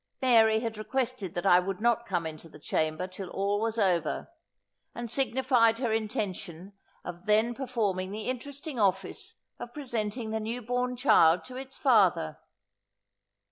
Mary 0.19 0.61
had 0.61 0.79
requested 0.79 1.35
that 1.35 1.45
I 1.45 1.59
would 1.59 1.79
not 1.79 2.07
come 2.07 2.25
into 2.25 2.49
the 2.49 2.57
chamber 2.57 3.05
till 3.05 3.29
all 3.29 3.61
was 3.61 3.77
over, 3.77 4.31
and 4.95 5.11
signified 5.11 5.77
her 5.77 5.91
intention 5.91 6.73
of 7.05 7.27
then 7.27 7.53
performing 7.53 8.09
the 8.09 8.23
interesting 8.27 8.79
office 8.79 9.35
of 9.59 9.75
presenting 9.75 10.31
the 10.31 10.39
new 10.39 10.63
born 10.63 10.95
child 10.95 11.43
to 11.43 11.55
its 11.55 11.77
father. 11.77 12.39